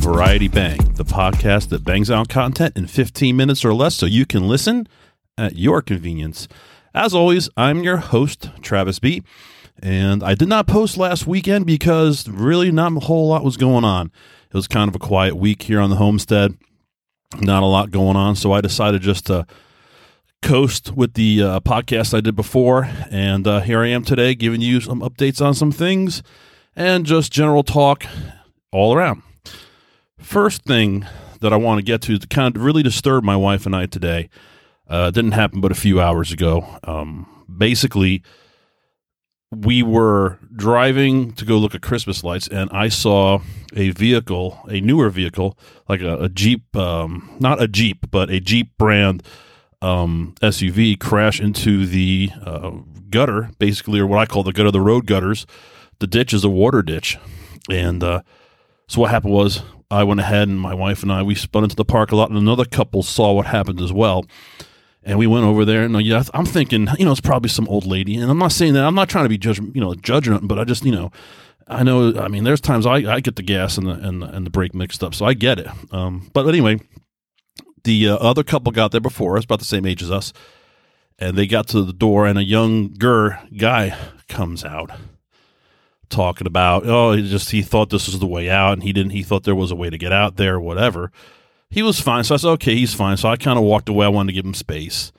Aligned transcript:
Variety 0.00 0.48
Bang, 0.48 0.78
the 0.94 1.04
podcast 1.04 1.68
that 1.70 1.84
bangs 1.84 2.10
out 2.10 2.28
content 2.28 2.76
in 2.76 2.86
15 2.86 3.36
minutes 3.36 3.64
or 3.64 3.74
less 3.74 3.96
so 3.96 4.06
you 4.06 4.24
can 4.24 4.46
listen 4.48 4.86
at 5.36 5.56
your 5.56 5.82
convenience. 5.82 6.48
As 6.94 7.14
always, 7.14 7.50
I'm 7.56 7.82
your 7.82 7.98
host, 7.98 8.50
Travis 8.62 8.98
B. 8.98 9.22
And 9.82 10.22
I 10.22 10.34
did 10.34 10.48
not 10.48 10.66
post 10.66 10.96
last 10.96 11.26
weekend 11.26 11.66
because 11.66 12.28
really 12.28 12.70
not 12.70 12.96
a 12.96 13.00
whole 13.00 13.28
lot 13.28 13.44
was 13.44 13.56
going 13.56 13.84
on. 13.84 14.12
It 14.48 14.54
was 14.54 14.68
kind 14.68 14.88
of 14.88 14.94
a 14.94 14.98
quiet 14.98 15.36
week 15.36 15.62
here 15.62 15.80
on 15.80 15.90
the 15.90 15.96
homestead, 15.96 16.56
not 17.40 17.62
a 17.62 17.66
lot 17.66 17.90
going 17.90 18.16
on. 18.16 18.36
So 18.36 18.52
I 18.52 18.60
decided 18.60 19.00
just 19.02 19.26
to 19.26 19.46
coast 20.42 20.92
with 20.92 21.14
the 21.14 21.42
uh, 21.42 21.60
podcast 21.60 22.14
I 22.14 22.20
did 22.20 22.36
before. 22.36 22.90
And 23.10 23.46
uh, 23.46 23.60
here 23.60 23.80
I 23.80 23.88
am 23.88 24.04
today 24.04 24.34
giving 24.34 24.60
you 24.60 24.80
some 24.80 25.00
updates 25.00 25.44
on 25.44 25.54
some 25.54 25.72
things 25.72 26.22
and 26.76 27.06
just 27.06 27.32
general 27.32 27.62
talk 27.62 28.04
all 28.72 28.94
around. 28.94 29.22
First 30.18 30.64
thing 30.64 31.06
that 31.40 31.52
I 31.52 31.56
want 31.56 31.78
to 31.78 31.82
get 31.82 32.02
to 32.02 32.18
to 32.18 32.26
kind 32.26 32.54
of 32.54 32.62
really 32.62 32.82
disturb 32.82 33.24
my 33.24 33.36
wife 33.36 33.66
and 33.66 33.74
I 33.74 33.86
today. 33.86 34.28
Uh, 34.88 35.10
didn't 35.10 35.32
happen 35.32 35.60
but 35.60 35.72
a 35.72 35.76
few 35.76 36.00
hours 36.00 36.32
ago. 36.32 36.66
Um, 36.84 37.46
basically, 37.56 38.22
we 39.50 39.82
were 39.82 40.38
driving 40.54 41.32
to 41.32 41.44
go 41.44 41.58
look 41.58 41.74
at 41.74 41.82
Christmas 41.82 42.22
lights, 42.22 42.46
and 42.48 42.70
I 42.72 42.88
saw 42.88 43.40
a 43.74 43.90
vehicle, 43.90 44.60
a 44.68 44.80
newer 44.80 45.10
vehicle, 45.10 45.58
like 45.88 46.00
a, 46.02 46.18
a 46.18 46.28
Jeep, 46.28 46.74
um, 46.76 47.36
not 47.40 47.60
a 47.60 47.66
Jeep, 47.66 48.10
but 48.10 48.30
a 48.30 48.38
Jeep 48.38 48.76
brand 48.78 49.22
um, 49.82 50.34
SUV, 50.40 50.98
crash 50.98 51.40
into 51.40 51.84
the 51.84 52.30
uh, 52.44 52.70
gutter, 53.08 53.50
basically, 53.58 53.98
or 53.98 54.06
what 54.06 54.18
I 54.18 54.26
call 54.26 54.42
the 54.44 54.52
gutter, 54.52 54.68
of 54.68 54.72
the 54.72 54.80
road 54.80 55.06
gutters. 55.06 55.46
The 55.98 56.06
ditch 56.06 56.32
is 56.32 56.44
a 56.44 56.50
water 56.50 56.82
ditch, 56.82 57.18
and 57.68 58.04
uh, 58.04 58.22
so 58.86 59.00
what 59.00 59.10
happened 59.10 59.34
was 59.34 59.62
I 59.90 60.04
went 60.04 60.20
ahead 60.20 60.48
and 60.48 60.60
my 60.60 60.74
wife 60.74 61.02
and 61.02 61.12
I 61.12 61.22
we 61.22 61.34
spun 61.34 61.64
into 61.64 61.76
the 61.76 61.84
park 61.84 62.12
a 62.12 62.16
lot, 62.16 62.30
and 62.30 62.38
another 62.38 62.64
couple 62.64 63.02
saw 63.02 63.32
what 63.32 63.46
happened 63.46 63.80
as 63.80 63.92
well. 63.92 64.24
And 65.02 65.18
we 65.18 65.26
went 65.26 65.46
over 65.46 65.64
there, 65.64 65.82
and 65.82 65.96
uh, 65.96 66.24
I'm 66.34 66.44
thinking, 66.44 66.86
you 66.98 67.06
know, 67.06 67.12
it's 67.12 67.22
probably 67.22 67.48
some 67.48 67.66
old 67.68 67.86
lady. 67.86 68.16
And 68.16 68.30
I'm 68.30 68.38
not 68.38 68.52
saying 68.52 68.74
that. 68.74 68.84
I'm 68.84 68.94
not 68.94 69.08
trying 69.08 69.24
to 69.24 69.30
be 69.30 69.38
judge, 69.38 69.58
you 69.58 69.80
know, 69.80 69.94
judging, 69.94 70.46
but 70.46 70.58
I 70.58 70.64
just, 70.64 70.84
you 70.84 70.92
know, 70.92 71.10
I 71.66 71.82
know. 71.82 72.18
I 72.18 72.28
mean, 72.28 72.44
there's 72.44 72.60
times 72.60 72.84
I, 72.84 72.96
I 72.96 73.20
get 73.20 73.36
the 73.36 73.42
gas 73.42 73.78
and 73.78 73.86
the 73.86 73.92
and 73.92 74.20
the, 74.20 74.26
and 74.26 74.44
the 74.44 74.50
brake 74.50 74.74
mixed 74.74 75.02
up, 75.02 75.14
so 75.14 75.24
I 75.24 75.32
get 75.32 75.58
it. 75.58 75.68
Um, 75.90 76.30
but 76.34 76.46
anyway, 76.46 76.80
the 77.84 78.08
uh, 78.08 78.16
other 78.16 78.42
couple 78.42 78.72
got 78.72 78.92
there 78.92 79.00
before 79.00 79.38
us, 79.38 79.44
about 79.44 79.60
the 79.60 79.64
same 79.64 79.86
age 79.86 80.02
as 80.02 80.10
us, 80.10 80.32
and 81.18 81.36
they 81.36 81.46
got 81.46 81.68
to 81.68 81.82
the 81.82 81.92
door, 81.92 82.26
and 82.26 82.38
a 82.38 82.44
younger 82.44 83.38
guy 83.56 83.96
comes 84.28 84.64
out 84.64 84.90
talking 86.10 86.46
about, 86.46 86.86
oh, 86.86 87.12
he 87.12 87.28
just 87.28 87.50
he 87.50 87.62
thought 87.62 87.88
this 87.88 88.06
was 88.06 88.18
the 88.18 88.26
way 88.26 88.50
out, 88.50 88.74
and 88.74 88.82
he 88.82 88.92
didn't. 88.92 89.12
He 89.12 89.22
thought 89.22 89.44
there 89.44 89.54
was 89.54 89.70
a 89.70 89.76
way 89.76 89.88
to 89.88 89.98
get 89.98 90.12
out 90.12 90.36
there, 90.36 90.60
whatever. 90.60 91.10
He 91.70 91.82
was 91.82 92.00
fine, 92.00 92.24
so 92.24 92.34
I 92.34 92.38
said, 92.38 92.50
okay, 92.50 92.74
he's 92.74 92.94
fine. 92.94 93.16
So 93.16 93.28
I 93.28 93.36
kind 93.36 93.58
of 93.58 93.64
walked 93.64 93.88
away. 93.88 94.06
I 94.06 94.08
wanted 94.08 94.32
to 94.32 94.34
give 94.34 94.44
him 94.44 94.54
space, 94.54 95.12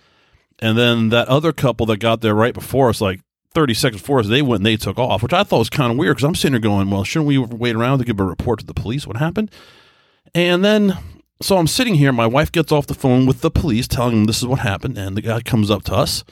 and 0.60 0.78
then 0.78 1.10
that 1.10 1.28
other 1.28 1.54
couple 1.54 1.86
that 1.88 1.98
got 1.98 2.22
there 2.22 2.36
right 2.36 2.54
before 2.54 2.90
us, 2.90 3.00
like 3.00 3.22
30 3.54 3.74
seconds 3.74 4.02
before 4.02 4.20
us, 4.20 4.28
they 4.28 4.42
went 4.42 4.60
and 4.60 4.66
they 4.66 4.78
took 4.78 4.98
off, 4.98 5.24
which 5.24 5.34
I 5.34 5.44
thought 5.44 5.60
was 5.60 5.70
kind 5.70 5.92
of 5.92 5.98
weird 5.98 6.18
because 6.18 6.28
I'm 6.28 6.36
sitting 6.36 6.54
here 6.54 6.62
going, 6.62 6.90
well, 6.90 7.04
shouldn't 7.04 7.28
we 7.28 7.38
wait 7.38 7.76
around 7.76 8.00
to 8.00 8.06
give 8.06 8.20
a 8.20 8.24
report 8.24 8.60
to 8.60 8.66
the 8.66 8.74
police? 8.74 9.08
What 9.08 9.18
happened? 9.18 9.52
And 10.36 10.64
then, 10.64 10.98
so 11.42 11.58
I'm 11.58 11.68
sitting 11.68 11.96
here. 11.96 12.12
My 12.14 12.28
wife 12.28 12.52
gets 12.52 12.72
off 12.72 12.88
the 12.88 12.94
phone 12.94 13.26
with 13.26 13.42
the 13.42 13.52
police, 13.52 13.88
telling 13.88 14.16
them 14.16 14.26
this 14.26 14.40
is 14.40 14.48
what 14.48 14.60
happened, 14.60 14.98
and 14.98 15.18
the 15.18 15.22
guy 15.22 15.42
comes 15.42 15.72
up 15.72 15.84
to 15.84 15.96
us, 15.96 16.24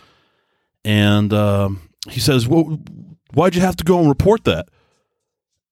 and 0.84 1.34
um, 1.34 1.90
he 2.09 2.19
says, 2.19 2.47
well, 2.47 2.79
why'd 3.34 3.56
you 3.56 3.62
have 3.62 3.75
to 3.78 3.84
go 3.84 4.00
and 4.00 4.08
report 4.08 4.44
that? 4.46 4.68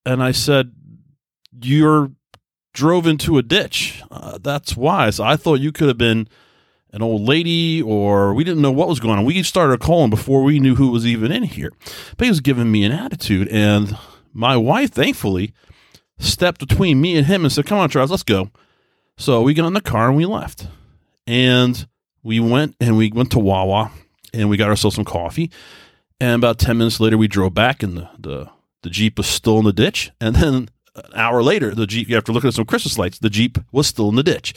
And 0.05 0.23
I 0.23 0.31
said, 0.31 0.71
you're 1.61 2.11
drove 2.77 3.07
into 3.07 3.39
a 3.39 3.41
ditch. 3.41 3.96
Uh, 4.09 4.37
that's 4.41 4.75
why. 4.75 5.09
So 5.09 5.23
I 5.23 5.35
thought 5.35 5.59
you 5.59 5.71
could 5.71 5.87
have 5.87 5.97
been 5.97 6.27
an 6.91 7.01
old 7.01 7.21
lady 7.21 7.81
or 7.81 8.33
we 8.33 8.43
didn't 8.43 8.61
know 8.61 8.71
what 8.71 8.87
was 8.87 8.99
going 8.99 9.17
on. 9.17 9.25
We 9.25 9.43
started 9.43 9.79
calling 9.79 10.09
before 10.09 10.43
we 10.43 10.59
knew 10.59 10.75
who 10.75 10.91
was 10.91 11.05
even 11.05 11.31
in 11.31 11.43
here. 11.43 11.71
But 12.17 12.25
he 12.25 12.31
was 12.31 12.41
giving 12.41 12.71
me 12.71 12.83
an 12.83 12.91
attitude. 12.91 13.47
And 13.49 13.97
my 14.33 14.55
wife, 14.57 14.91
thankfully, 14.91 15.53
stepped 16.17 16.59
between 16.59 17.01
me 17.01 17.17
and 17.17 17.27
him 17.27 17.43
and 17.43 17.51
said, 17.51 17.65
Come 17.65 17.77
on, 17.77 17.89
Charles, 17.89 18.11
let's 18.11 18.23
go. 18.23 18.49
So 19.17 19.41
we 19.41 19.53
got 19.53 19.67
in 19.67 19.73
the 19.73 19.81
car 19.81 20.07
and 20.07 20.17
we 20.17 20.25
left. 20.25 20.67
And 21.25 21.87
we 22.23 22.39
went 22.39 22.75
and 22.79 22.97
we 22.97 23.11
went 23.11 23.31
to 23.31 23.39
Wawa 23.39 23.91
and 24.33 24.49
we 24.49 24.57
got 24.57 24.69
ourselves 24.69 24.95
some 24.95 25.05
coffee. 25.05 25.51
And 26.19 26.35
about 26.35 26.57
10 26.57 26.77
minutes 26.77 26.99
later, 26.99 27.17
we 27.17 27.27
drove 27.27 27.53
back 27.53 27.83
and 27.83 27.97
the, 27.97 28.09
the, 28.17 28.49
the 28.81 28.89
Jeep 28.89 29.17
was 29.17 29.27
still 29.27 29.59
in 29.59 29.65
the 29.65 29.73
ditch. 29.73 30.11
And 30.21 30.35
then 30.35 30.69
an 30.97 31.11
hour 31.15 31.43
later, 31.43 31.73
the 31.73 31.87
Jeep, 31.87 32.11
after 32.11 32.31
looking 32.31 32.47
at 32.47 32.53
some 32.53 32.65
Christmas 32.65 32.97
lights, 32.97 33.19
the 33.19 33.29
Jeep 33.29 33.57
was 33.71 33.87
still 33.87 34.09
in 34.09 34.15
the 34.15 34.23
ditch. 34.23 34.53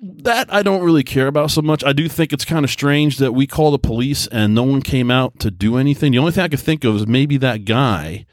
That 0.00 0.52
I 0.52 0.62
don't 0.62 0.82
really 0.82 1.04
care 1.04 1.26
about 1.26 1.50
so 1.50 1.60
much. 1.60 1.84
I 1.84 1.92
do 1.92 2.08
think 2.08 2.32
it's 2.32 2.44
kind 2.44 2.64
of 2.64 2.70
strange 2.70 3.18
that 3.18 3.32
we 3.32 3.46
called 3.46 3.74
the 3.74 3.78
police 3.78 4.26
and 4.28 4.54
no 4.54 4.62
one 4.62 4.80
came 4.80 5.10
out 5.10 5.38
to 5.40 5.50
do 5.50 5.76
anything. 5.76 6.12
The 6.12 6.18
only 6.18 6.32
thing 6.32 6.44
I 6.44 6.48
could 6.48 6.60
think 6.60 6.84
of 6.84 6.96
is 6.96 7.06
maybe 7.06 7.36
that 7.36 7.66
guy 7.66 8.24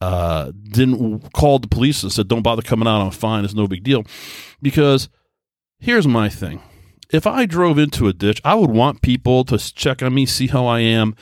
uh, 0.00 0.52
didn't 0.70 1.32
call 1.32 1.58
the 1.58 1.66
police 1.66 2.04
and 2.04 2.12
said, 2.12 2.28
"Don't 2.28 2.42
bother 2.42 2.62
coming 2.62 2.86
out. 2.86 3.00
I'm 3.00 3.10
fine. 3.10 3.44
It's 3.44 3.54
no 3.54 3.66
big 3.66 3.82
deal." 3.82 4.04
Because 4.62 5.08
here's 5.80 6.06
my 6.06 6.28
thing: 6.28 6.62
if 7.10 7.26
I 7.26 7.46
drove 7.46 7.78
into 7.78 8.06
a 8.06 8.12
ditch, 8.12 8.40
I 8.44 8.54
would 8.54 8.70
want 8.70 9.02
people 9.02 9.44
to 9.46 9.58
check 9.58 10.02
on 10.02 10.14
me, 10.14 10.26
see 10.26 10.46
how 10.46 10.66
I 10.66 10.80
am. 10.80 11.16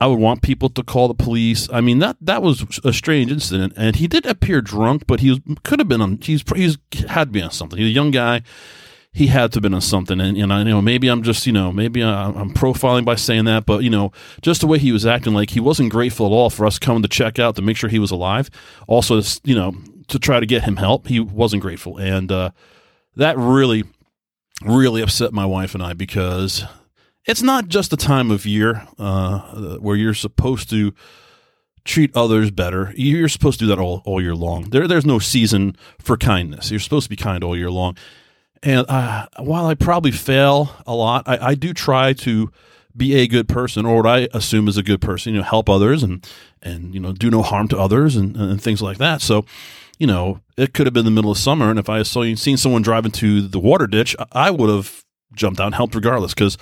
I 0.00 0.06
would 0.06 0.18
want 0.18 0.42
people 0.42 0.68
to 0.70 0.82
call 0.82 1.08
the 1.08 1.14
police. 1.14 1.68
I 1.72 1.80
mean 1.80 1.98
that 1.98 2.16
that 2.20 2.42
was 2.42 2.80
a 2.84 2.92
strange 2.92 3.32
incident, 3.32 3.72
and 3.76 3.96
he 3.96 4.06
did 4.06 4.26
appear 4.26 4.60
drunk, 4.60 5.06
but 5.06 5.20
he 5.20 5.30
was, 5.30 5.40
could 5.64 5.80
have 5.80 5.88
been 5.88 6.00
on. 6.00 6.18
He's 6.22 6.44
he's 6.54 6.78
had 7.08 7.24
to 7.24 7.32
be 7.32 7.42
on 7.42 7.50
something. 7.50 7.78
He's 7.78 7.88
a 7.88 7.94
young 7.94 8.10
guy. 8.10 8.42
He 9.10 9.26
had 9.26 9.50
to 9.52 9.56
have 9.56 9.62
been 9.62 9.74
on 9.74 9.80
something, 9.80 10.20
and 10.20 10.36
you 10.36 10.46
know, 10.46 10.58
you 10.58 10.64
know, 10.66 10.82
maybe 10.82 11.08
I'm 11.08 11.24
just 11.24 11.46
you 11.46 11.52
know, 11.52 11.72
maybe 11.72 12.04
I'm 12.04 12.54
profiling 12.54 13.04
by 13.04 13.16
saying 13.16 13.46
that, 13.46 13.66
but 13.66 13.82
you 13.82 13.90
know, 13.90 14.12
just 14.40 14.60
the 14.60 14.68
way 14.68 14.78
he 14.78 14.92
was 14.92 15.04
acting, 15.04 15.34
like 15.34 15.50
he 15.50 15.60
wasn't 15.60 15.90
grateful 15.90 16.26
at 16.26 16.32
all 16.32 16.50
for 16.50 16.64
us 16.64 16.78
coming 16.78 17.02
to 17.02 17.08
check 17.08 17.40
out 17.40 17.56
to 17.56 17.62
make 17.62 17.76
sure 17.76 17.90
he 17.90 17.98
was 17.98 18.12
alive. 18.12 18.50
Also, 18.86 19.20
you 19.42 19.56
know, 19.56 19.74
to 20.06 20.18
try 20.20 20.38
to 20.38 20.46
get 20.46 20.62
him 20.62 20.76
help, 20.76 21.08
he 21.08 21.18
wasn't 21.18 21.62
grateful, 21.62 21.96
and 21.96 22.30
uh, 22.30 22.50
that 23.16 23.36
really, 23.36 23.82
really 24.64 25.02
upset 25.02 25.32
my 25.32 25.46
wife 25.46 25.74
and 25.74 25.82
I 25.82 25.94
because 25.94 26.64
it's 27.28 27.42
not 27.42 27.68
just 27.68 27.92
a 27.92 27.96
time 27.96 28.30
of 28.30 28.46
year 28.46 28.88
uh, 28.98 29.76
where 29.76 29.94
you're 29.94 30.14
supposed 30.14 30.70
to 30.70 30.94
treat 31.84 32.10
others 32.16 32.50
better. 32.50 32.92
You're 32.96 33.28
supposed 33.28 33.58
to 33.60 33.66
do 33.66 33.68
that 33.68 33.78
all, 33.78 34.02
all 34.06 34.20
year 34.20 34.34
long. 34.34 34.70
There, 34.70 34.88
there's 34.88 35.06
no 35.06 35.18
season 35.18 35.76
for 35.98 36.16
kindness. 36.16 36.70
You're 36.70 36.80
supposed 36.80 37.04
to 37.04 37.10
be 37.10 37.16
kind 37.16 37.44
all 37.44 37.56
year 37.56 37.70
long. 37.70 37.96
And 38.62 38.86
uh, 38.88 39.28
while 39.38 39.66
I 39.66 39.74
probably 39.74 40.10
fail 40.10 40.74
a 40.86 40.94
lot, 40.94 41.24
I, 41.28 41.50
I 41.50 41.54
do 41.54 41.74
try 41.74 42.14
to 42.14 42.50
be 42.96 43.14
a 43.14 43.28
good 43.28 43.46
person, 43.46 43.86
or 43.86 43.96
what 44.02 44.06
I 44.06 44.28
assume 44.34 44.66
is 44.66 44.76
a 44.76 44.82
good 44.82 45.00
person. 45.00 45.32
You 45.32 45.40
know, 45.40 45.44
help 45.44 45.68
others 45.68 46.02
and 46.02 46.28
and 46.60 46.92
you 46.92 46.98
know 46.98 47.12
do 47.12 47.30
no 47.30 47.42
harm 47.42 47.68
to 47.68 47.78
others 47.78 48.16
and, 48.16 48.36
and 48.36 48.60
things 48.60 48.82
like 48.82 48.98
that. 48.98 49.22
So, 49.22 49.44
you 49.98 50.08
know, 50.08 50.40
it 50.56 50.74
could 50.74 50.86
have 50.86 50.94
been 50.94 51.04
the 51.04 51.12
middle 51.12 51.30
of 51.30 51.38
summer, 51.38 51.70
and 51.70 51.78
if 51.78 51.88
I 51.88 52.02
saw 52.02 52.22
you 52.22 52.34
seen 52.34 52.56
someone 52.56 52.82
drive 52.82 53.04
into 53.04 53.42
the 53.42 53.60
water 53.60 53.86
ditch, 53.86 54.16
I 54.32 54.50
would 54.50 54.68
have 54.68 55.04
jumped 55.32 55.60
out 55.60 55.66
and 55.66 55.74
helped 55.76 55.94
regardless 55.94 56.34
because 56.34 56.58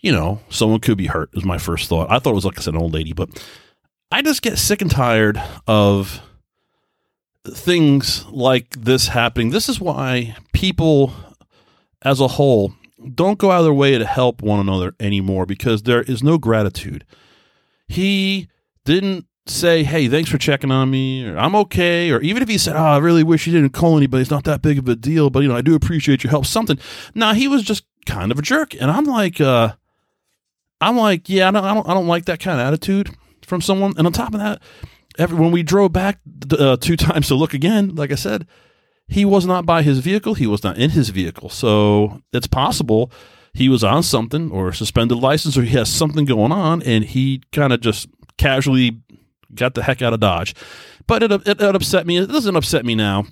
you 0.00 0.12
know, 0.12 0.40
someone 0.48 0.80
could 0.80 0.98
be 0.98 1.06
hurt, 1.06 1.34
was 1.34 1.44
my 1.44 1.58
first 1.58 1.88
thought. 1.88 2.10
I 2.10 2.18
thought 2.18 2.30
it 2.30 2.34
was, 2.34 2.44
like 2.44 2.58
I 2.58 2.62
said, 2.62 2.74
an 2.74 2.80
old 2.80 2.94
lady, 2.94 3.12
but 3.12 3.28
I 4.10 4.22
just 4.22 4.42
get 4.42 4.58
sick 4.58 4.82
and 4.82 4.90
tired 4.90 5.40
of 5.66 6.20
things 7.46 8.24
like 8.26 8.70
this 8.70 9.08
happening. 9.08 9.50
This 9.50 9.68
is 9.68 9.80
why 9.80 10.36
people 10.52 11.12
as 12.02 12.20
a 12.20 12.28
whole 12.28 12.74
don't 13.14 13.38
go 13.38 13.50
out 13.50 13.58
of 13.58 13.64
their 13.64 13.72
way 13.72 13.96
to 13.98 14.06
help 14.06 14.42
one 14.42 14.60
another 14.60 14.94
anymore 15.00 15.46
because 15.46 15.82
there 15.82 16.02
is 16.02 16.22
no 16.22 16.38
gratitude. 16.38 17.04
He 17.88 18.48
didn't 18.84 19.26
say, 19.46 19.84
"Hey, 19.84 20.08
thanks 20.08 20.30
for 20.30 20.38
checking 20.38 20.72
on 20.72 20.90
me," 20.90 21.24
or 21.24 21.38
"I'm 21.38 21.54
okay," 21.54 22.10
or 22.10 22.20
even 22.20 22.42
if 22.42 22.48
he 22.48 22.58
said, 22.58 22.74
"Oh, 22.74 22.84
I 22.84 22.98
really 22.98 23.22
wish 23.22 23.46
you 23.46 23.52
didn't 23.52 23.72
call 23.72 23.96
anybody. 23.96 24.22
It's 24.22 24.30
not 24.30 24.44
that 24.44 24.62
big 24.62 24.78
of 24.78 24.88
a 24.88 24.96
deal, 24.96 25.30
but 25.30 25.40
you 25.40 25.48
know, 25.48 25.56
I 25.56 25.62
do 25.62 25.74
appreciate 25.74 26.24
your 26.24 26.30
help." 26.30 26.46
Something. 26.46 26.78
Nah, 27.14 27.34
he 27.34 27.46
was 27.48 27.62
just 27.62 27.84
kind 28.06 28.32
of 28.32 28.38
a 28.38 28.42
jerk, 28.42 28.74
and 28.80 28.90
I'm 28.90 29.04
like, 29.04 29.40
uh, 29.40 29.74
I'm 30.80 30.96
like, 30.96 31.28
yeah, 31.28 31.48
I 31.48 31.50
don't, 31.50 31.64
I 31.64 31.74
don't, 31.74 31.88
I 31.88 31.94
don't 31.94 32.06
like 32.06 32.26
that 32.26 32.40
kind 32.40 32.60
of 32.60 32.66
attitude 32.66 33.10
from 33.46 33.60
someone. 33.60 33.94
And 33.96 34.06
on 34.06 34.12
top 34.12 34.34
of 34.34 34.40
that, 34.40 34.60
every, 35.18 35.38
when 35.38 35.50
we 35.52 35.62
drove 35.62 35.92
back 35.92 36.20
uh, 36.58 36.76
two 36.76 36.96
times 36.96 37.28
to 37.28 37.34
look 37.34 37.54
again, 37.54 37.94
like 37.94 38.12
I 38.12 38.16
said, 38.16 38.46
he 39.08 39.24
was 39.24 39.46
not 39.46 39.64
by 39.64 39.82
his 39.82 40.00
vehicle. 40.00 40.34
He 40.34 40.46
was 40.46 40.64
not 40.64 40.78
in 40.78 40.90
his 40.90 41.10
vehicle. 41.10 41.48
So 41.48 42.22
it's 42.32 42.48
possible 42.48 43.10
he 43.54 43.68
was 43.68 43.82
on 43.82 44.02
something 44.02 44.50
or 44.50 44.72
suspended 44.72 45.18
license 45.18 45.56
or 45.56 45.62
he 45.62 45.76
has 45.76 45.88
something 45.88 46.24
going 46.24 46.52
on 46.52 46.82
and 46.82 47.04
he 47.04 47.42
kind 47.52 47.72
of 47.72 47.80
just 47.80 48.08
casually 48.36 49.00
got 49.54 49.74
the 49.74 49.82
heck 49.82 50.02
out 50.02 50.12
of 50.12 50.20
Dodge. 50.20 50.54
but 51.06 51.22
it, 51.22 51.32
it, 51.32 51.46
it 51.46 51.74
upset 51.74 52.06
me. 52.06 52.18
It 52.18 52.26
doesn't 52.26 52.56
upset 52.56 52.84
me 52.84 52.94
now. 52.94 53.24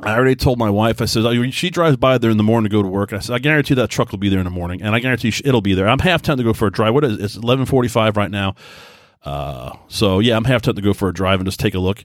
I 0.00 0.14
already 0.14 0.36
told 0.36 0.58
my 0.58 0.70
wife. 0.70 1.02
I 1.02 1.06
said 1.06 1.24
oh, 1.24 1.50
she 1.50 1.70
drives 1.70 1.96
by 1.96 2.18
there 2.18 2.30
in 2.30 2.36
the 2.36 2.44
morning 2.44 2.70
to 2.70 2.76
go 2.76 2.82
to 2.82 2.88
work. 2.88 3.10
And 3.10 3.18
I 3.18 3.20
said 3.20 3.34
I 3.34 3.38
guarantee 3.38 3.74
that 3.74 3.90
truck 3.90 4.10
will 4.12 4.18
be 4.18 4.28
there 4.28 4.38
in 4.38 4.44
the 4.44 4.50
morning, 4.50 4.80
and 4.80 4.94
I 4.94 5.00
guarantee 5.00 5.32
it'll 5.44 5.60
be 5.60 5.74
there. 5.74 5.88
I'm 5.88 5.98
half 5.98 6.22
time 6.22 6.36
to 6.36 6.44
go 6.44 6.52
for 6.52 6.68
a 6.68 6.72
drive. 6.72 6.94
What 6.94 7.04
is 7.04 7.14
it? 7.14 7.24
it's 7.24 7.36
eleven 7.36 7.66
forty 7.66 7.88
five 7.88 8.16
right 8.16 8.30
now? 8.30 8.54
Uh, 9.24 9.76
so 9.88 10.20
yeah, 10.20 10.36
I'm 10.36 10.44
half 10.44 10.62
time 10.62 10.76
to 10.76 10.82
go 10.82 10.92
for 10.94 11.08
a 11.08 11.14
drive 11.14 11.40
and 11.40 11.46
just 11.46 11.60
take 11.60 11.74
a 11.74 11.80
look. 11.80 12.04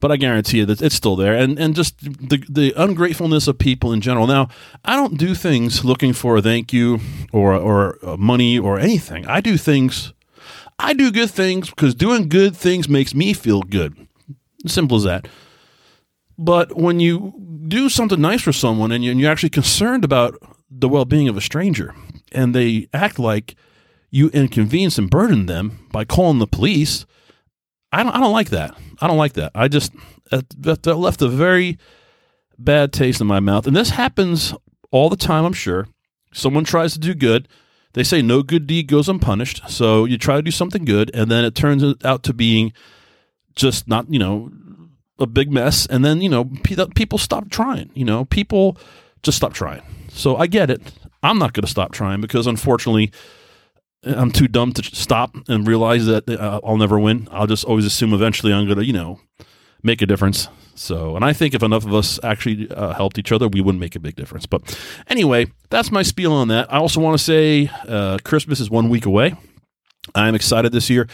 But 0.00 0.12
I 0.12 0.16
guarantee 0.16 0.58
you 0.58 0.66
that 0.66 0.80
it's 0.80 0.94
still 0.94 1.16
there, 1.16 1.34
and 1.34 1.58
and 1.58 1.74
just 1.74 1.98
the 2.00 2.44
the 2.48 2.72
ungratefulness 2.76 3.48
of 3.48 3.58
people 3.58 3.92
in 3.92 4.00
general. 4.00 4.26
Now, 4.26 4.48
I 4.84 4.96
don't 4.96 5.16
do 5.16 5.34
things 5.34 5.84
looking 5.84 6.12
for 6.12 6.36
a 6.36 6.42
thank 6.42 6.72
you 6.72 7.00
or 7.32 7.54
or 7.54 7.98
money 8.16 8.58
or 8.58 8.78
anything. 8.78 9.26
I 9.26 9.40
do 9.40 9.56
things. 9.56 10.12
I 10.78 10.92
do 10.92 11.10
good 11.10 11.30
things 11.30 11.70
because 11.70 11.94
doing 11.94 12.28
good 12.28 12.56
things 12.56 12.88
makes 12.88 13.12
me 13.12 13.32
feel 13.32 13.62
good. 13.62 14.06
Simple 14.66 14.98
as 14.98 15.04
that. 15.04 15.26
But 16.38 16.76
when 16.76 17.00
you 17.00 17.34
do 17.66 17.88
something 17.88 18.20
nice 18.20 18.42
for 18.42 18.52
someone 18.52 18.92
and, 18.92 19.04
you, 19.04 19.28
are 19.28 19.32
actually 19.32 19.50
concerned 19.50 20.04
about 20.04 20.36
the 20.70 20.88
well 20.88 21.04
being 21.04 21.28
of 21.28 21.36
a 21.36 21.40
stranger, 21.40 21.94
and 22.32 22.54
they 22.54 22.88
act 22.92 23.18
like 23.18 23.56
you 24.10 24.28
inconvenience 24.30 24.98
and 24.98 25.10
burden 25.10 25.46
them 25.46 25.86
by 25.90 26.04
calling 26.04 26.38
the 26.38 26.46
police, 26.46 27.04
I 27.92 28.02
don't, 28.02 28.14
I 28.14 28.20
don't 28.20 28.32
like 28.32 28.50
that. 28.50 28.76
I 29.00 29.08
don't 29.08 29.16
like 29.16 29.32
that. 29.34 29.52
I 29.54 29.68
just, 29.68 29.92
that, 30.30 30.86
left 30.86 31.22
a 31.22 31.28
very 31.28 31.78
bad 32.58 32.92
taste 32.92 33.20
in 33.20 33.26
my 33.26 33.40
mouth. 33.40 33.66
And 33.66 33.76
this 33.76 33.90
happens 33.90 34.54
all 34.90 35.08
the 35.08 35.16
time, 35.16 35.44
I'm 35.44 35.52
sure. 35.52 35.88
Someone 36.32 36.64
tries 36.64 36.92
to 36.92 36.98
do 36.98 37.14
good. 37.14 37.48
They 37.94 38.04
say 38.04 38.22
no 38.22 38.42
good 38.42 38.66
deed 38.66 38.86
goes 38.86 39.08
unpunished. 39.08 39.68
So 39.68 40.04
you 40.04 40.18
try 40.18 40.36
to 40.36 40.42
do 40.42 40.50
something 40.50 40.84
good, 40.84 41.10
and 41.14 41.30
then 41.30 41.44
it 41.44 41.54
turns 41.54 41.82
out 42.04 42.22
to 42.24 42.32
being 42.32 42.72
just 43.54 43.88
not, 43.88 44.12
you 44.12 44.18
know, 44.18 44.50
a 45.18 45.26
big 45.26 45.52
mess, 45.52 45.86
and 45.86 46.04
then 46.04 46.20
you 46.20 46.28
know 46.28 46.44
people 46.94 47.18
stop 47.18 47.50
trying. 47.50 47.90
You 47.94 48.04
know, 48.04 48.24
people 48.24 48.76
just 49.22 49.36
stop 49.36 49.52
trying. 49.52 49.82
So 50.08 50.36
I 50.36 50.46
get 50.46 50.70
it. 50.70 50.80
I'm 51.22 51.38
not 51.38 51.52
going 51.52 51.64
to 51.64 51.70
stop 51.70 51.92
trying 51.92 52.20
because 52.20 52.46
unfortunately, 52.46 53.10
I'm 54.04 54.30
too 54.30 54.48
dumb 54.48 54.72
to 54.72 54.82
stop 54.82 55.36
and 55.48 55.66
realize 55.66 56.06
that 56.06 56.28
uh, 56.28 56.60
I'll 56.64 56.76
never 56.76 56.98
win. 56.98 57.28
I'll 57.32 57.46
just 57.46 57.64
always 57.64 57.84
assume 57.84 58.14
eventually 58.14 58.52
I'm 58.52 58.66
going 58.66 58.78
to, 58.78 58.84
you 58.84 58.92
know, 58.92 59.20
make 59.82 60.00
a 60.02 60.06
difference. 60.06 60.48
So, 60.74 61.16
and 61.16 61.24
I 61.24 61.32
think 61.32 61.54
if 61.54 61.62
enough 61.64 61.84
of 61.84 61.92
us 61.92 62.20
actually 62.22 62.70
uh, 62.70 62.94
helped 62.94 63.18
each 63.18 63.32
other, 63.32 63.48
we 63.48 63.60
wouldn't 63.60 63.80
make 63.80 63.96
a 63.96 64.00
big 64.00 64.14
difference. 64.14 64.46
But 64.46 64.78
anyway, 65.08 65.46
that's 65.70 65.90
my 65.90 66.02
spiel 66.02 66.32
on 66.32 66.48
that. 66.48 66.72
I 66.72 66.78
also 66.78 67.00
want 67.00 67.18
to 67.18 67.24
say 67.24 67.68
uh, 67.88 68.18
Christmas 68.22 68.60
is 68.60 68.70
one 68.70 68.88
week 68.88 69.04
away. 69.04 69.34
I'm 70.14 70.36
excited 70.36 70.70
this 70.72 70.88
year. 70.88 71.08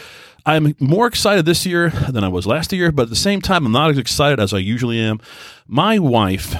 I'm 0.45 0.75
more 0.79 1.07
excited 1.07 1.45
this 1.45 1.65
year 1.65 1.89
than 1.89 2.23
I 2.23 2.27
was 2.27 2.45
last 2.45 2.71
year, 2.71 2.91
but 2.91 3.03
at 3.03 3.09
the 3.09 3.15
same 3.15 3.41
time, 3.41 3.65
I'm 3.65 3.71
not 3.71 3.89
as 3.89 3.97
excited 3.97 4.39
as 4.39 4.53
I 4.53 4.59
usually 4.59 4.99
am. 4.99 5.19
My 5.67 5.97
wife, 5.97 6.55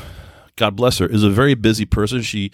God 0.56 0.76
bless 0.76 0.98
her, 0.98 1.08
is 1.08 1.24
a 1.24 1.30
very 1.30 1.54
busy 1.54 1.86
person. 1.86 2.22
She 2.22 2.52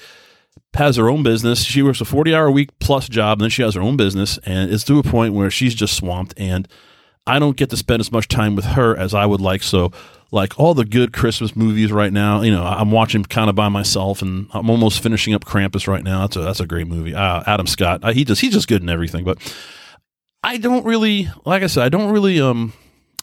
has 0.74 0.98
her 0.98 1.10
own 1.10 1.24
business. 1.24 1.64
She 1.64 1.82
works 1.82 2.02
a 2.02 2.06
40 2.06 2.36
hour 2.36 2.52
week 2.52 2.78
plus 2.80 3.08
job, 3.08 3.40
and 3.40 3.44
then 3.44 3.50
she 3.50 3.62
has 3.62 3.76
her 3.76 3.82
own 3.82 3.96
business, 3.96 4.40
and 4.46 4.72
it's 4.72 4.84
to 4.86 5.00
a 5.00 5.04
point 5.04 5.34
where 5.34 5.50
she's 5.50 5.74
just 5.74 5.96
swamped. 5.96 6.34
And 6.38 6.68
I 7.26 7.40
don't 7.40 7.56
get 7.56 7.70
to 7.70 7.78
spend 7.78 8.02
as 8.02 8.12
much 8.12 8.28
time 8.28 8.56
with 8.56 8.66
her 8.66 8.96
as 8.98 9.14
I 9.14 9.26
would 9.26 9.42
like. 9.42 9.64
So, 9.64 9.92
like 10.32 10.60
all 10.60 10.74
the 10.74 10.86
good 10.86 11.14
Christmas 11.14 11.56
movies 11.56 11.92
right 11.92 12.12
now, 12.12 12.42
you 12.42 12.52
know, 12.52 12.64
I'm 12.64 12.92
watching 12.92 13.24
kind 13.24 13.50
of 13.50 13.56
by 13.56 13.70
myself, 13.70 14.22
and 14.22 14.48
I'm 14.52 14.70
almost 14.70 15.02
finishing 15.02 15.34
up 15.34 15.46
Krampus 15.46 15.88
right 15.88 16.04
now. 16.04 16.22
That's 16.22 16.36
a 16.36 16.42
that's 16.42 16.60
a 16.60 16.68
great 16.68 16.88
movie. 16.88 17.14
Uh, 17.14 17.44
Adam 17.46 17.68
Scott, 17.68 18.02
uh, 18.04 18.12
he 18.12 18.26
just 18.26 18.42
he's 18.42 18.54
just 18.54 18.68
good 18.68 18.82
in 18.82 18.90
everything, 18.90 19.24
but 19.24 19.38
I 20.44 20.58
don't 20.58 20.86
really, 20.86 21.30
like 21.46 21.64
I 21.64 21.68
said, 21.68 21.84
I 21.84 21.90
don't 21.90 22.12
really, 22.12 22.42
um, 22.42 22.74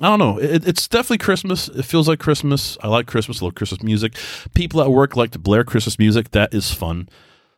I 0.00 0.06
don't 0.08 0.20
know. 0.20 0.38
It, 0.38 0.66
it's 0.66 0.86
definitely 0.86 1.18
Christmas. 1.18 1.68
It 1.68 1.84
feels 1.84 2.06
like 2.06 2.20
Christmas. 2.20 2.78
I 2.82 2.88
like 2.88 3.06
Christmas. 3.06 3.42
I 3.42 3.46
love 3.46 3.56
Christmas 3.56 3.82
music. 3.82 4.14
People 4.54 4.80
at 4.80 4.90
work 4.90 5.16
like 5.16 5.32
to 5.32 5.38
blare 5.38 5.64
Christmas 5.64 5.98
music. 5.98 6.30
That 6.30 6.54
is 6.54 6.72
fun. 6.72 7.08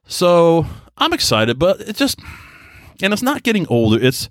So 0.07 0.67
I'm 0.97 1.13
excited, 1.13 1.59
but 1.59 1.81
it 1.81 1.97
just, 1.97 2.19
and 3.03 3.13
it's 3.13 3.23
not 3.23 3.43
getting 3.43 3.67
older. 3.69 4.03
It's, 4.03 4.31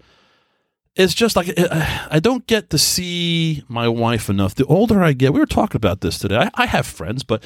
it's 0.96 1.14
just 1.14 1.36
like 1.36 1.50
it, 1.50 1.68
I 1.72 2.20
don't 2.20 2.46
get 2.48 2.72
to 2.72 2.78
see 2.80 3.64
my 3.68 3.88
wife 3.88 4.30
enough. 4.30 4.56
The 4.56 4.66
older 4.66 5.04
I 5.04 5.14
get, 5.14 5.32
we 5.32 5.40
were 5.40 5.46
talking 5.46 5.78
about 5.78 6.02
this 6.02 6.18
today. 6.18 6.38
I, 6.38 6.52
I 6.56 6.66
have 6.66 6.88
friends, 6.88 7.24
but 7.24 7.44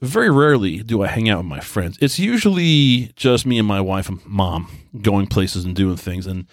very 0.00 0.30
rarely 0.30 0.78
do 0.82 1.02
I 1.02 1.08
hang 1.08 1.28
out 1.28 1.38
with 1.38 1.46
my 1.46 1.60
friends. 1.60 1.98
It's 2.00 2.18
usually 2.18 3.12
just 3.14 3.44
me 3.44 3.58
and 3.58 3.68
my 3.68 3.80
wife 3.80 4.08
and 4.08 4.24
mom 4.24 4.68
going 5.02 5.26
places 5.26 5.64
and 5.64 5.76
doing 5.76 5.96
things. 5.96 6.26
And 6.26 6.46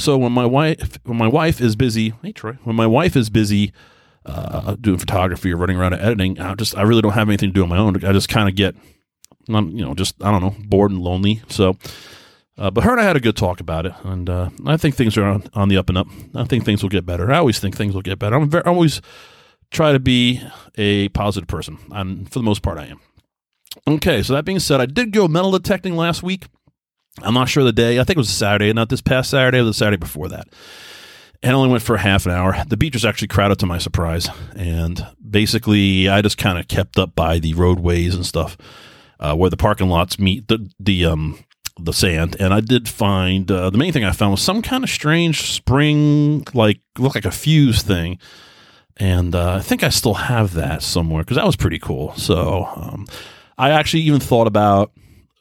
so 0.00 0.16
when 0.16 0.32
my 0.32 0.46
wife 0.46 0.98
when 1.04 1.18
my 1.18 1.28
wife 1.28 1.60
is 1.60 1.76
busy, 1.76 2.14
hey 2.22 2.32
Troy, 2.32 2.58
when 2.64 2.76
my 2.76 2.86
wife 2.86 3.16
is 3.16 3.30
busy 3.30 3.72
uh, 4.26 4.76
doing 4.80 4.98
photography 4.98 5.52
or 5.52 5.56
running 5.56 5.76
around 5.76 5.94
and 5.94 6.02
editing, 6.02 6.40
I 6.40 6.54
just 6.54 6.76
I 6.76 6.82
really 6.82 7.02
don't 7.02 7.12
have 7.12 7.28
anything 7.28 7.50
to 7.50 7.54
do 7.54 7.62
on 7.62 7.68
my 7.68 7.78
own. 7.78 7.96
I 8.04 8.12
just 8.12 8.28
kind 8.28 8.48
of 8.48 8.54
get, 8.54 8.74
I'm, 9.48 9.70
you 9.70 9.84
know, 9.84 9.94
just 9.94 10.22
I 10.22 10.30
don't 10.30 10.42
know, 10.42 10.54
bored 10.66 10.90
and 10.90 11.00
lonely. 11.00 11.42
So, 11.48 11.76
uh, 12.58 12.70
but 12.70 12.84
her 12.84 12.92
and 12.92 13.00
I 13.00 13.04
had 13.04 13.16
a 13.16 13.20
good 13.20 13.36
talk 13.36 13.60
about 13.60 13.86
it, 13.86 13.92
and 14.04 14.28
uh, 14.28 14.50
I 14.66 14.76
think 14.76 14.94
things 14.94 15.16
are 15.16 15.24
on, 15.24 15.44
on, 15.54 15.68
the 15.68 15.76
up 15.76 15.88
and 15.88 15.98
up. 15.98 16.06
I 16.34 16.44
think 16.44 16.64
things 16.64 16.82
will 16.82 16.90
get 16.90 17.06
better. 17.06 17.30
I 17.32 17.38
always 17.38 17.58
think 17.58 17.76
things 17.76 17.94
will 17.94 18.02
get 18.02 18.18
better. 18.18 18.36
I'm 18.36 18.48
very, 18.48 18.64
I 18.64 18.68
always 18.68 19.00
try 19.70 19.92
to 19.92 20.00
be 20.00 20.42
a 20.76 21.08
positive 21.10 21.48
person, 21.48 21.78
and 21.90 22.30
for 22.30 22.38
the 22.38 22.44
most 22.44 22.62
part, 22.62 22.78
I 22.78 22.86
am. 22.86 23.00
Okay, 23.86 24.22
so 24.22 24.32
that 24.34 24.44
being 24.44 24.58
said, 24.58 24.80
I 24.80 24.86
did 24.86 25.12
go 25.12 25.28
metal 25.28 25.52
detecting 25.52 25.96
last 25.96 26.22
week. 26.22 26.46
I'm 27.22 27.34
not 27.34 27.48
sure 27.48 27.64
the 27.64 27.72
day. 27.72 27.98
I 27.98 28.04
think 28.04 28.16
it 28.16 28.18
was 28.18 28.30
a 28.30 28.34
Saturday, 28.34 28.72
not 28.72 28.88
this 28.88 29.00
past 29.00 29.30
Saturday, 29.30 29.58
or 29.58 29.64
the 29.64 29.74
Saturday 29.74 29.96
before 29.96 30.28
that. 30.28 30.48
And 31.42 31.54
only 31.54 31.70
went 31.70 31.82
for 31.82 31.96
half 31.96 32.26
an 32.26 32.32
hour. 32.32 32.56
The 32.68 32.76
beach 32.76 32.94
was 32.94 33.04
actually 33.04 33.28
crowded 33.28 33.58
to 33.60 33.66
my 33.66 33.78
surprise. 33.78 34.28
And 34.54 35.06
basically, 35.28 36.08
I 36.08 36.22
just 36.22 36.38
kind 36.38 36.58
of 36.58 36.68
kept 36.68 36.98
up 36.98 37.14
by 37.14 37.38
the 37.38 37.54
roadways 37.54 38.14
and 38.14 38.26
stuff 38.26 38.56
uh, 39.18 39.34
where 39.34 39.50
the 39.50 39.56
parking 39.56 39.88
lots 39.88 40.18
meet 40.18 40.48
the, 40.48 40.70
the, 40.78 41.06
um, 41.06 41.38
the 41.78 41.92
sand. 41.92 42.36
And 42.38 42.52
I 42.52 42.60
did 42.60 42.88
find 42.88 43.50
uh, 43.50 43.70
the 43.70 43.78
main 43.78 43.92
thing 43.92 44.04
I 44.04 44.12
found 44.12 44.32
was 44.32 44.42
some 44.42 44.60
kind 44.60 44.84
of 44.84 44.90
strange 44.90 45.50
spring, 45.50 46.46
like, 46.52 46.80
look 46.98 47.14
like 47.14 47.24
a 47.24 47.30
fuse 47.30 47.82
thing. 47.82 48.18
And 48.98 49.34
uh, 49.34 49.54
I 49.54 49.60
think 49.60 49.82
I 49.82 49.88
still 49.88 50.14
have 50.14 50.52
that 50.54 50.82
somewhere 50.82 51.22
because 51.22 51.36
that 51.36 51.46
was 51.46 51.56
pretty 51.56 51.78
cool. 51.78 52.14
So 52.16 52.68
um, 52.76 53.06
I 53.56 53.70
actually 53.70 54.02
even 54.02 54.20
thought 54.20 54.46
about 54.46 54.92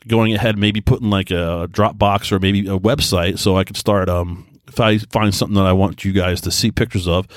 going 0.08 0.34
ahead, 0.34 0.58
maybe 0.58 0.82
putting 0.82 1.10
like 1.10 1.32
a 1.32 1.68
Dropbox 1.72 2.32
or 2.32 2.40
maybe 2.40 2.62
a 2.68 2.80
website 2.80 3.40
so 3.40 3.58
I 3.58 3.64
could 3.64 3.78
start. 3.78 4.10
Um, 4.10 4.48
if 4.68 4.80
I 4.80 4.98
find 4.98 5.34
something 5.34 5.56
that 5.56 5.66
I 5.66 5.74
want 5.74 6.06
you 6.06 6.12
guys 6.12 6.42
to 6.42 6.52
see 6.52 6.72
pictures 6.72 7.08
of, 7.08 7.28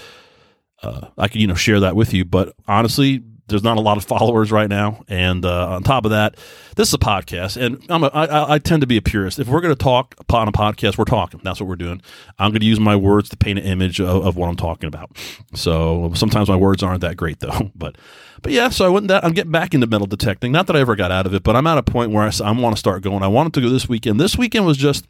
uh, 0.82 1.08
I 1.16 1.28
could 1.28 1.40
you 1.40 1.46
know 1.46 1.54
share 1.54 1.80
that 1.80 1.96
with 1.96 2.12
you. 2.12 2.24
But 2.24 2.54
honestly, 2.68 3.22
there's 3.52 3.62
not 3.62 3.76
a 3.76 3.80
lot 3.80 3.96
of 3.96 4.04
followers 4.04 4.50
right 4.50 4.68
now, 4.68 5.04
and 5.08 5.44
uh, 5.44 5.68
on 5.68 5.82
top 5.84 6.04
of 6.04 6.10
that, 6.10 6.36
this 6.74 6.88
is 6.88 6.94
a 6.94 6.98
podcast, 6.98 7.56
and 7.56 7.84
I'm 7.88 8.02
a, 8.02 8.08
I, 8.08 8.54
I 8.54 8.58
tend 8.58 8.80
to 8.80 8.86
be 8.86 8.96
a 8.96 9.02
purist. 9.02 9.38
If 9.38 9.46
we're 9.46 9.60
going 9.60 9.74
to 9.74 9.82
talk 9.82 10.16
on 10.30 10.48
a 10.48 10.52
podcast, 10.52 10.98
we're 10.98 11.04
talking. 11.04 11.40
That's 11.44 11.60
what 11.60 11.68
we're 11.68 11.76
doing. 11.76 12.02
I'm 12.38 12.50
going 12.50 12.60
to 12.60 12.66
use 12.66 12.80
my 12.80 12.96
words 12.96 13.28
to 13.28 13.36
paint 13.36 13.58
an 13.58 13.64
image 13.64 14.00
of, 14.00 14.26
of 14.26 14.36
what 14.36 14.48
I'm 14.48 14.56
talking 14.56 14.88
about. 14.88 15.16
So 15.54 16.12
sometimes 16.14 16.48
my 16.48 16.56
words 16.56 16.82
aren't 16.82 17.02
that 17.02 17.16
great 17.16 17.40
though, 17.40 17.70
but 17.74 17.96
but 18.42 18.52
yeah. 18.52 18.70
So 18.70 18.84
I 18.84 18.88
went 18.88 19.08
that 19.08 19.24
I'm 19.24 19.32
getting 19.32 19.52
back 19.52 19.74
into 19.74 19.86
metal 19.86 20.06
detecting. 20.06 20.50
Not 20.50 20.66
that 20.66 20.76
I 20.76 20.80
ever 20.80 20.96
got 20.96 21.12
out 21.12 21.26
of 21.26 21.34
it, 21.34 21.42
but 21.42 21.54
I'm 21.54 21.66
at 21.66 21.78
a 21.78 21.82
point 21.82 22.10
where 22.10 22.24
I, 22.24 22.32
I 22.44 22.50
want 22.52 22.74
to 22.74 22.80
start 22.80 23.02
going. 23.02 23.22
I 23.22 23.28
wanted 23.28 23.54
to 23.54 23.60
go 23.60 23.68
this 23.68 23.88
weekend. 23.88 24.18
This 24.18 24.36
weekend 24.36 24.66
was 24.66 24.76
just, 24.76 25.06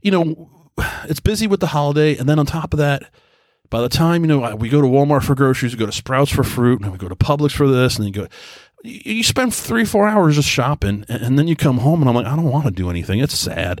you 0.00 0.10
know, 0.10 0.50
it's 1.04 1.20
busy 1.20 1.46
with 1.46 1.60
the 1.60 1.68
holiday, 1.68 2.16
and 2.16 2.28
then 2.28 2.38
on 2.38 2.46
top 2.46 2.72
of 2.72 2.78
that 2.78 3.10
by 3.72 3.80
the 3.80 3.88
time 3.88 4.22
you 4.22 4.28
know 4.28 4.54
we 4.54 4.68
go 4.68 4.82
to 4.82 4.86
Walmart 4.86 5.24
for 5.24 5.34
groceries, 5.34 5.72
we 5.72 5.78
go 5.78 5.86
to 5.86 5.92
Sprouts 5.92 6.30
for 6.30 6.44
fruit, 6.44 6.82
and 6.82 6.92
we 6.92 6.98
go 6.98 7.08
to 7.08 7.16
Publix 7.16 7.52
for 7.52 7.66
this, 7.66 7.96
and 7.96 8.04
then 8.04 8.12
you 8.12 8.20
go. 8.20 8.28
You 8.84 9.22
spend 9.22 9.54
three, 9.54 9.84
four 9.84 10.06
hours 10.06 10.34
just 10.34 10.48
shopping, 10.48 11.06
and 11.08 11.38
then 11.38 11.48
you 11.48 11.56
come 11.56 11.78
home, 11.78 12.02
and 12.02 12.08
I'm 12.08 12.14
like, 12.14 12.26
I 12.26 12.36
don't 12.36 12.50
want 12.50 12.66
to 12.66 12.70
do 12.70 12.90
anything. 12.90 13.20
It's 13.20 13.38
sad. 13.38 13.80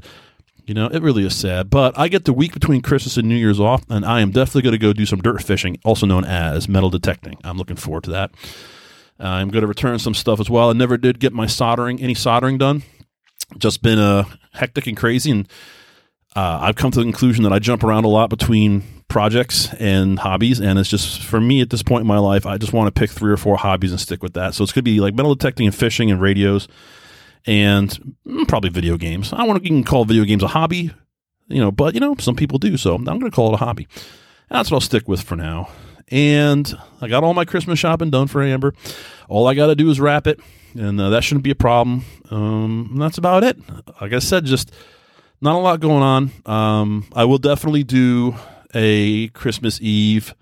You 0.64 0.74
know, 0.74 0.86
it 0.86 1.02
really 1.02 1.26
is 1.26 1.34
sad. 1.34 1.68
But 1.68 1.98
I 1.98 2.08
get 2.08 2.24
the 2.24 2.32
week 2.32 2.54
between 2.54 2.82
Christmas 2.82 3.16
and 3.16 3.28
New 3.28 3.34
Year's 3.34 3.60
off, 3.60 3.84
and 3.90 4.04
I 4.04 4.20
am 4.20 4.30
definitely 4.30 4.62
going 4.62 4.72
to 4.72 4.78
go 4.78 4.92
do 4.92 5.04
some 5.04 5.20
dirt 5.20 5.42
fishing, 5.42 5.76
also 5.84 6.06
known 6.06 6.24
as 6.24 6.68
metal 6.68 6.88
detecting. 6.88 7.36
I'm 7.44 7.58
looking 7.58 7.76
forward 7.76 8.04
to 8.04 8.12
that. 8.12 8.30
I'm 9.18 9.48
going 9.48 9.62
to 9.62 9.66
return 9.68 9.98
some 9.98 10.14
stuff 10.14 10.40
as 10.40 10.48
well. 10.48 10.70
I 10.70 10.72
never 10.72 10.96
did 10.96 11.20
get 11.20 11.32
my 11.32 11.46
soldering, 11.46 12.00
any 12.00 12.14
soldering 12.14 12.56
done. 12.56 12.84
Just 13.58 13.82
been 13.82 13.98
uh, 13.98 14.24
hectic 14.52 14.86
and 14.86 14.96
crazy, 14.96 15.32
and 15.32 15.48
uh, 16.34 16.58
I've 16.62 16.76
come 16.76 16.90
to 16.92 16.98
the 16.98 17.04
conclusion 17.04 17.44
that 17.44 17.52
I 17.52 17.58
jump 17.58 17.84
around 17.84 18.04
a 18.04 18.08
lot 18.08 18.30
between 18.30 18.82
projects 19.08 19.72
and 19.74 20.18
hobbies. 20.18 20.58
And 20.60 20.78
it's 20.78 20.88
just 20.88 21.22
for 21.22 21.40
me 21.40 21.60
at 21.60 21.70
this 21.70 21.82
point 21.82 22.00
in 22.00 22.06
my 22.06 22.18
life, 22.18 22.46
I 22.46 22.56
just 22.56 22.72
want 22.72 22.92
to 22.92 22.98
pick 22.98 23.10
three 23.10 23.30
or 23.30 23.36
four 23.36 23.56
hobbies 23.56 23.90
and 23.90 24.00
stick 24.00 24.22
with 24.22 24.32
that. 24.34 24.54
So 24.54 24.64
it's 24.64 24.72
going 24.72 24.84
to 24.84 24.90
be 24.90 25.00
like 25.00 25.14
metal 25.14 25.34
detecting 25.34 25.66
and 25.66 25.74
fishing 25.74 26.10
and 26.10 26.20
radios 26.20 26.68
and 27.46 28.16
mm, 28.26 28.48
probably 28.48 28.70
video 28.70 28.96
games. 28.96 29.32
I 29.32 29.44
want 29.44 29.62
to 29.62 29.68
even 29.68 29.84
call 29.84 30.06
video 30.06 30.24
games 30.24 30.42
a 30.42 30.48
hobby, 30.48 30.90
you 31.48 31.60
know, 31.60 31.70
but 31.70 31.92
you 31.92 32.00
know, 32.00 32.16
some 32.18 32.36
people 32.36 32.58
do. 32.58 32.78
So 32.78 32.94
I'm 32.94 33.04
going 33.04 33.20
to 33.20 33.30
call 33.30 33.50
it 33.50 33.54
a 33.54 33.64
hobby. 33.64 33.86
And 34.48 34.58
that's 34.58 34.70
what 34.70 34.76
I'll 34.76 34.80
stick 34.80 35.06
with 35.06 35.20
for 35.20 35.36
now. 35.36 35.68
And 36.08 36.72
I 37.00 37.08
got 37.08 37.24
all 37.24 37.34
my 37.34 37.44
Christmas 37.44 37.78
shopping 37.78 38.10
done 38.10 38.28
for 38.28 38.42
Amber. 38.42 38.74
All 39.28 39.46
I 39.46 39.54
got 39.54 39.66
to 39.66 39.74
do 39.74 39.90
is 39.90 40.00
wrap 40.00 40.26
it, 40.26 40.40
and 40.74 41.00
uh, 41.00 41.08
that 41.10 41.24
shouldn't 41.24 41.44
be 41.44 41.50
a 41.50 41.54
problem. 41.54 42.04
Um, 42.30 42.96
that's 42.98 43.16
about 43.16 43.44
it. 43.44 43.58
Like 44.00 44.12
I 44.12 44.18
said, 44.18 44.44
just 44.44 44.72
not 45.42 45.56
a 45.56 45.58
lot 45.58 45.80
going 45.80 46.02
on. 46.02 46.30
Um, 46.46 47.06
I 47.14 47.24
will 47.24 47.38
definitely 47.38 47.82
do 47.82 48.34
a 48.74 49.28
Christmas 49.28 49.80
Eve 49.80 50.34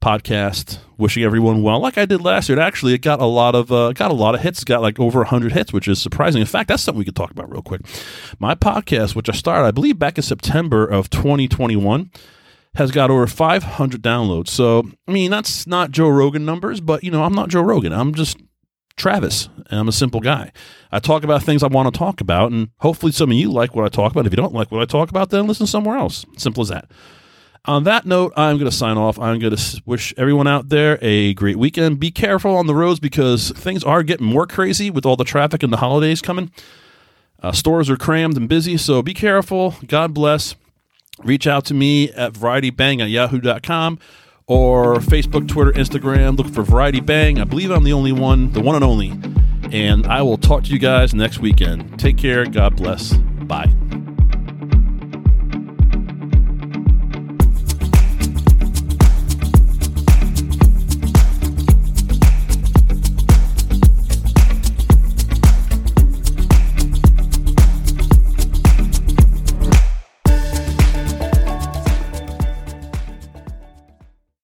podcast. 0.00 0.78
Wishing 0.96 1.24
everyone 1.24 1.62
well, 1.62 1.80
like 1.80 1.96
I 1.96 2.04
did 2.04 2.20
last 2.20 2.48
year. 2.48 2.58
It 2.58 2.62
actually, 2.62 2.92
it 2.92 3.00
got 3.00 3.20
a 3.20 3.26
lot 3.26 3.54
of 3.54 3.72
uh, 3.72 3.92
got 3.92 4.10
a 4.10 4.14
lot 4.14 4.34
of 4.34 4.42
hits. 4.42 4.62
It 4.62 4.66
got 4.66 4.82
like 4.82 5.00
over 5.00 5.24
hundred 5.24 5.52
hits, 5.52 5.72
which 5.72 5.88
is 5.88 6.00
surprising. 6.00 6.40
In 6.40 6.46
fact, 6.46 6.68
that's 6.68 6.82
something 6.82 6.98
we 6.98 7.04
could 7.04 7.16
talk 7.16 7.30
about 7.30 7.50
real 7.50 7.62
quick. 7.62 7.80
My 8.38 8.54
podcast, 8.54 9.14
which 9.14 9.28
I 9.28 9.32
started, 9.32 9.66
I 9.66 9.70
believe, 9.70 9.98
back 9.98 10.18
in 10.18 10.22
September 10.22 10.86
of 10.86 11.08
2021 11.10 12.10
has 12.74 12.90
got 12.90 13.10
over 13.10 13.26
500 13.26 14.02
downloads. 14.02 14.48
So, 14.48 14.90
I 15.08 15.12
mean, 15.12 15.30
that's 15.30 15.66
not 15.66 15.90
Joe 15.90 16.08
Rogan 16.08 16.44
numbers, 16.44 16.80
but 16.80 17.02
you 17.02 17.10
know, 17.10 17.24
I'm 17.24 17.34
not 17.34 17.48
Joe 17.48 17.62
Rogan. 17.62 17.92
I'm 17.92 18.14
just 18.14 18.36
Travis. 18.96 19.48
I'm 19.70 19.88
a 19.88 19.92
simple 19.92 20.20
guy. 20.20 20.52
I 20.92 20.98
talk 20.98 21.24
about 21.24 21.42
things 21.42 21.62
I 21.62 21.68
want 21.68 21.92
to 21.92 21.98
talk 21.98 22.20
about, 22.20 22.52
and 22.52 22.70
hopefully 22.78 23.12
some 23.12 23.30
of 23.30 23.36
you 23.36 23.50
like 23.50 23.74
what 23.74 23.84
I 23.84 23.88
talk 23.88 24.12
about. 24.12 24.26
If 24.26 24.32
you 24.32 24.36
don't 24.36 24.54
like 24.54 24.70
what 24.70 24.82
I 24.82 24.84
talk 24.84 25.10
about, 25.10 25.30
then 25.30 25.46
listen 25.46 25.66
somewhere 25.66 25.96
else. 25.96 26.26
Simple 26.36 26.62
as 26.62 26.68
that. 26.68 26.90
On 27.66 27.84
that 27.84 28.06
note, 28.06 28.32
I'm 28.36 28.56
going 28.56 28.70
to 28.70 28.76
sign 28.76 28.96
off. 28.96 29.18
I'm 29.18 29.38
going 29.38 29.54
to 29.54 29.82
wish 29.84 30.14
everyone 30.16 30.46
out 30.46 30.70
there 30.70 30.98
a 31.02 31.34
great 31.34 31.56
weekend. 31.56 32.00
Be 32.00 32.10
careful 32.10 32.56
on 32.56 32.66
the 32.66 32.74
roads 32.74 33.00
because 33.00 33.50
things 33.50 33.84
are 33.84 34.02
getting 34.02 34.26
more 34.26 34.46
crazy 34.46 34.90
with 34.90 35.04
all 35.04 35.16
the 35.16 35.24
traffic 35.24 35.62
and 35.62 35.72
the 35.72 35.76
holidays 35.76 36.22
coming. 36.22 36.50
Uh, 37.42 37.52
stores 37.52 37.90
are 37.90 37.96
crammed 37.96 38.36
and 38.36 38.48
busy, 38.48 38.76
so 38.76 39.02
be 39.02 39.14
careful. 39.14 39.74
God 39.86 40.14
bless. 40.14 40.54
Reach 41.22 41.46
out 41.46 41.66
to 41.66 41.74
me 41.74 42.10
at 42.12 42.32
varietybang 42.32 43.02
at 43.02 43.10
yahoo.com 43.10 43.98
or 44.50 44.96
Facebook, 44.96 45.46
Twitter, 45.46 45.70
Instagram. 45.70 46.36
Look 46.36 46.48
for 46.52 46.62
Variety 46.62 46.98
Bang. 46.98 47.40
I 47.40 47.44
believe 47.44 47.70
I'm 47.70 47.84
the 47.84 47.92
only 47.92 48.10
one, 48.10 48.50
the 48.50 48.60
one 48.60 48.74
and 48.74 48.84
only. 48.84 49.12
And 49.70 50.08
I 50.08 50.22
will 50.22 50.36
talk 50.36 50.64
to 50.64 50.72
you 50.72 50.80
guys 50.80 51.14
next 51.14 51.38
weekend. 51.38 52.00
Take 52.00 52.18
care. 52.18 52.44
God 52.44 52.74
bless. 52.74 53.12
Bye. 53.12 53.72